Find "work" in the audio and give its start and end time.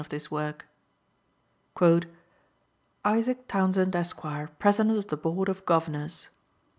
0.31-0.65